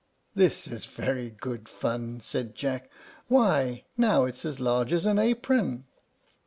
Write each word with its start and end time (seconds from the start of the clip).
"This 0.33 0.65
is 0.67 0.85
very 0.87 1.29
good 1.29 1.69
fun," 1.69 2.21
said 2.23 2.55
Jack; 2.55 2.89
"why 3.27 3.85
now 3.95 4.25
it 4.25 4.33
is 4.33 4.45
as 4.45 4.59
large 4.59 4.91
as 4.91 5.05
an 5.05 5.19
apron." 5.19 5.85